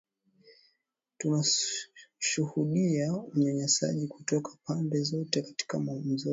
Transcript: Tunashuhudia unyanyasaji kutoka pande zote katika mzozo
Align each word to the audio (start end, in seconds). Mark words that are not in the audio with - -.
Tunashuhudia 1.17 3.15
unyanyasaji 3.15 4.07
kutoka 4.07 4.51
pande 4.65 5.01
zote 5.01 5.41
katika 5.41 5.79
mzozo 5.79 6.29